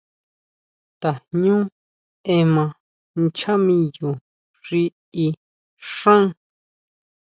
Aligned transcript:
Tajñú 1.01 1.57
ema 2.37 2.65
nchá 3.21 3.53
miyo 3.65 4.09
xi 4.63 4.81
í 5.25 5.27
xán. 5.95 6.23